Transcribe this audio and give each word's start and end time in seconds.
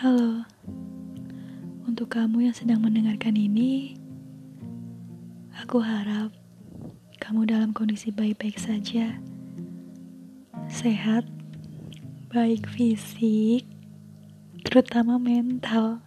Halo, 0.00 0.48
untuk 1.84 2.16
kamu 2.16 2.48
yang 2.48 2.56
sedang 2.56 2.80
mendengarkan 2.80 3.36
ini, 3.36 4.00
aku 5.52 5.76
harap 5.76 6.32
kamu 7.20 7.44
dalam 7.44 7.76
kondisi 7.76 8.08
baik-baik 8.08 8.56
saja, 8.56 9.20
sehat, 10.72 11.28
baik 12.32 12.64
fisik, 12.72 13.68
terutama 14.64 15.20
mental. 15.20 16.00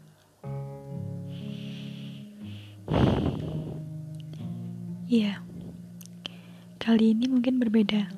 Iya, 5.05 5.37
kali 6.81 7.13
ini 7.13 7.29
mungkin 7.29 7.61
berbeda. 7.61 8.09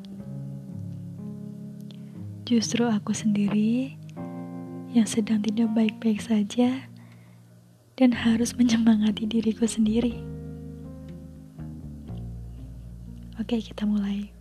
Justru 2.48 2.88
aku 2.88 3.12
sendiri 3.12 4.05
yang 4.96 5.04
sedang 5.04 5.44
tidak 5.44 5.68
baik-baik 5.76 6.24
saja 6.24 6.88
dan 8.00 8.16
harus 8.16 8.56
menyemangati 8.56 9.28
diriku 9.28 9.68
sendiri. 9.68 10.24
Oke, 13.36 13.60
kita 13.60 13.84
mulai. 13.84 14.32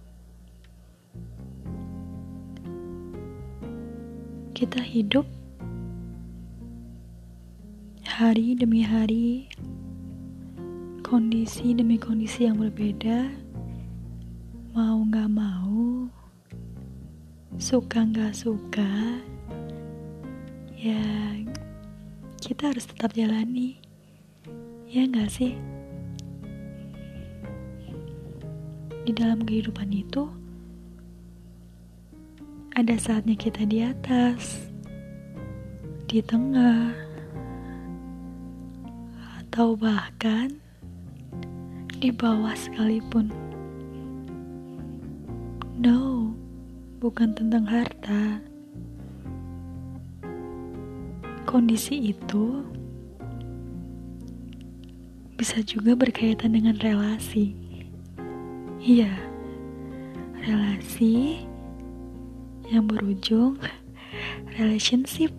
Kita 4.55 4.79
hidup 4.79 5.27
hari 8.07 8.55
demi 8.55 8.87
hari, 8.87 9.51
kondisi 11.03 11.75
demi 11.75 11.99
kondisi 11.99 12.47
yang 12.47 12.63
berbeda, 12.63 13.27
mau 14.71 15.03
gak 15.11 15.27
mau, 15.35 16.07
suka 17.59 18.07
gak 18.15 18.39
suka, 18.39 19.19
ya 20.85 21.01
kita 22.45 22.69
harus 22.69 22.85
tetap 22.85 23.17
jalani. 23.17 23.81
Ya 24.85 25.09
nggak 25.09 25.33
sih? 25.33 25.57
Di 29.09 29.13
dalam 29.17 29.41
kehidupan 29.49 29.89
itu 29.89 30.29
ada 32.77 32.93
saatnya 33.01 33.33
kita 33.33 33.65
di 33.65 33.81
atas 33.81 34.69
di 36.05 36.21
tengah 36.21 36.93
atau 39.41 39.73
bahkan 39.73 40.53
di 41.97 42.13
bawah 42.13 42.53
sekalipun. 42.53 43.33
No 45.81 46.29
bukan 47.01 47.33
tentang 47.33 47.65
harta 47.65 48.45
kondisi 51.45 52.11
itu 52.11 52.65
bisa 55.37 55.61
juga 55.63 55.93
berkaitan 55.93 56.57
dengan 56.57 56.75
relasi. 56.81 57.53
Iya, 58.81 59.13
relasi 60.41 61.45
yang 62.73 62.89
berujung 62.89 63.61
relationship. 64.57 65.31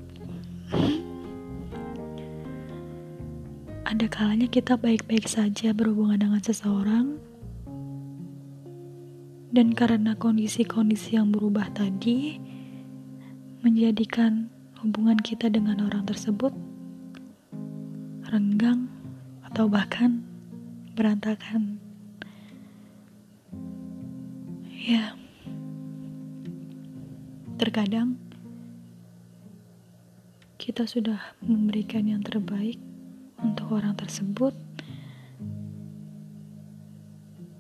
Ada 3.86 4.06
kalanya 4.09 4.50
kita 4.50 4.78
baik-baik 4.78 5.30
saja 5.30 5.72
berhubungan 5.72 6.20
dengan 6.20 6.42
seseorang, 6.42 7.16
dan 9.56 9.72
karena 9.72 10.17
kondisi-kondisi 10.20 11.16
yang 11.16 11.31
berubah 11.31 11.72
tadi 11.72 12.42
menjadikan 13.64 14.52
hubungan 14.81 15.19
kita 15.21 15.47
dengan 15.47 15.85
orang 15.85 16.03
tersebut 16.07 16.51
renggang 18.27 18.89
atau 19.45 19.69
bahkan 19.69 20.25
berantakan. 20.97 21.77
Ya, 24.85 25.17
terkadang 27.58 28.19
kita 30.59 30.85
sudah 30.89 31.21
memberikan 31.41 32.05
yang 32.05 32.21
terbaik 32.21 32.77
untuk 33.41 33.77
orang 33.77 33.93
tersebut, 33.97 34.53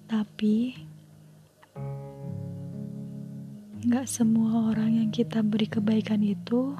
tapi 0.05 0.75
nggak 3.85 4.09
semua 4.09 4.73
orang 4.73 4.97
yang 4.97 5.09
kita 5.13 5.45
beri 5.45 5.69
kebaikan 5.69 6.25
itu 6.25 6.73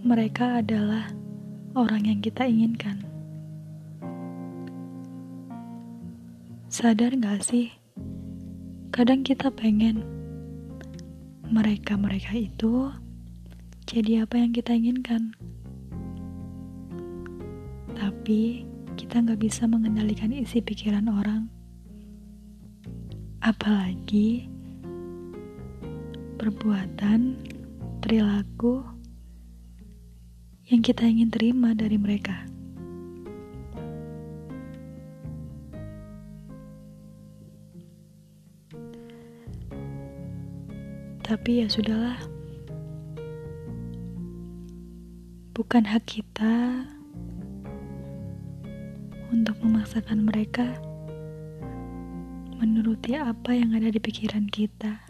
mereka 0.00 0.64
adalah 0.64 1.12
orang 1.76 2.08
yang 2.08 2.20
kita 2.24 2.48
inginkan. 2.48 3.04
Sadar 6.72 7.12
gak 7.20 7.44
sih? 7.44 7.68
Kadang 8.96 9.20
kita 9.20 9.52
pengen 9.52 10.00
mereka-mereka 11.52 12.32
itu 12.32 12.88
jadi 13.84 14.24
apa 14.24 14.40
yang 14.40 14.56
kita 14.56 14.72
inginkan. 14.72 15.36
Tapi 17.92 18.64
kita 18.96 19.20
gak 19.20 19.40
bisa 19.44 19.68
mengendalikan 19.68 20.32
isi 20.32 20.64
pikiran 20.64 21.12
orang. 21.12 21.52
Apalagi 23.44 24.48
perbuatan, 26.40 27.36
perilaku, 28.00 28.99
yang 30.70 30.86
kita 30.86 31.02
ingin 31.02 31.34
terima 31.34 31.74
dari 31.74 31.98
mereka. 31.98 32.46
Tapi 41.26 41.62
ya 41.62 41.66
sudahlah. 41.66 42.22
Bukan 45.58 45.82
hak 45.90 46.06
kita 46.06 46.86
untuk 49.34 49.58
memaksakan 49.58 50.22
mereka 50.22 50.78
menuruti 52.62 53.18
apa 53.18 53.58
yang 53.58 53.74
ada 53.74 53.90
di 53.90 53.98
pikiran 53.98 54.46
kita. 54.46 55.09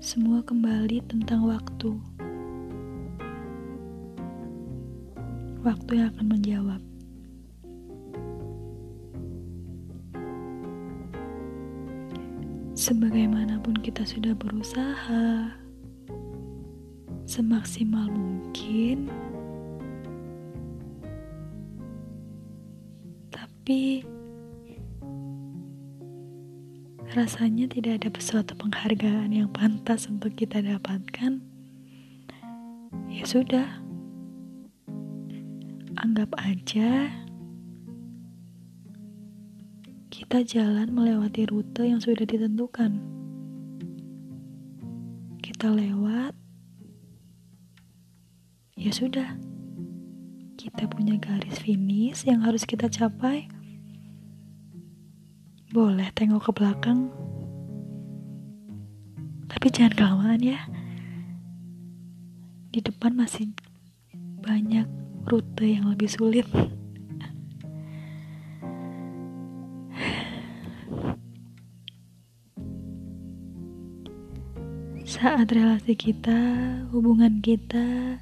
Semua 0.00 0.40
kembali 0.40 1.04
tentang 1.12 1.44
waktu. 1.44 1.92
Waktu 5.60 5.90
yang 5.92 6.08
akan 6.16 6.26
menjawab. 6.40 6.80
Sebagaimanapun 12.72 13.76
kita 13.84 14.08
sudah 14.08 14.32
berusaha 14.40 15.52
semaksimal 17.28 18.08
mungkin, 18.08 19.04
tapi 23.28 24.00
rasanya 27.10 27.66
tidak 27.66 28.06
ada 28.06 28.08
suatu 28.22 28.54
penghargaan 28.54 29.34
yang 29.34 29.50
pantas 29.50 30.06
untuk 30.06 30.30
kita 30.38 30.62
dapatkan, 30.62 31.42
ya 33.10 33.24
sudah, 33.26 33.66
anggap 35.98 36.30
aja 36.38 37.10
kita 40.06 40.46
jalan 40.46 40.94
melewati 40.94 41.50
rute 41.50 41.82
yang 41.82 41.98
sudah 41.98 42.22
ditentukan. 42.22 43.02
Kita 45.42 45.66
lewat, 45.74 46.38
ya 48.78 48.90
sudah, 48.94 49.34
kita 50.54 50.86
punya 50.86 51.18
garis 51.18 51.58
finish 51.58 52.22
yang 52.22 52.46
harus 52.46 52.62
kita 52.62 52.86
capai 52.86 53.50
boleh 55.70 56.10
tengok 56.18 56.50
ke 56.50 56.50
belakang, 56.50 57.06
tapi 59.46 59.70
jangan 59.70 59.94
kelamaan 59.94 60.42
ya. 60.42 60.58
Di 62.74 62.82
depan 62.82 63.14
masih 63.14 63.54
banyak 64.42 64.90
rute 65.30 65.62
yang 65.62 65.86
lebih 65.86 66.10
sulit. 66.10 66.46
Saat 75.06 75.54
relasi 75.54 75.94
kita, 75.94 76.34
hubungan 76.90 77.38
kita 77.38 78.18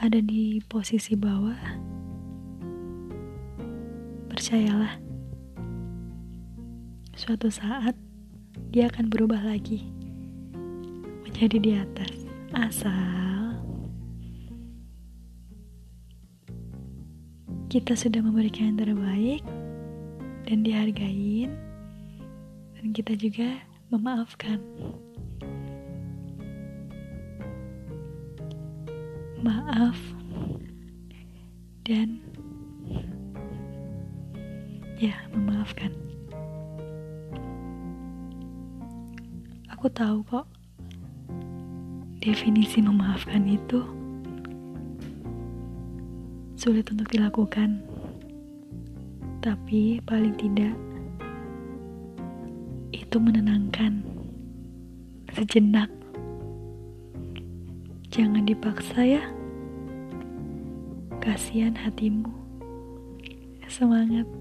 ada 0.00 0.18
di 0.24 0.64
posisi 0.64 1.12
bawah, 1.12 1.60
percayalah 4.32 5.09
suatu 7.20 7.52
saat 7.52 7.92
dia 8.72 8.88
akan 8.88 9.12
berubah 9.12 9.44
lagi 9.44 9.84
menjadi 11.28 11.56
di 11.60 11.76
atas. 11.76 12.16
Asal 12.56 13.60
kita 17.68 17.92
sudah 17.92 18.24
memberikan 18.24 18.72
yang 18.72 18.80
terbaik 18.80 19.44
dan 20.48 20.64
dihargain 20.64 21.52
dan 22.80 22.86
kita 22.96 23.12
juga 23.20 23.68
memaafkan. 23.92 24.56
Maaf 29.44 30.00
dan 31.84 32.16
ya 34.96 35.12
memaafkan. 35.36 35.92
Aku 39.80 39.88
tahu 39.96 40.20
kok 40.28 40.44
definisi 42.20 42.84
memaafkan 42.84 43.48
itu 43.48 43.80
sulit 46.52 46.84
untuk 46.92 47.08
dilakukan. 47.08 47.80
Tapi 49.40 50.04
paling 50.04 50.36
tidak 50.36 50.76
itu 52.92 53.16
menenangkan 53.16 54.04
sejenak. 55.32 55.88
Jangan 58.12 58.44
dipaksa 58.44 59.00
ya. 59.00 59.24
Kasihan 61.24 61.72
hatimu. 61.72 62.28
Semangat. 63.64 64.39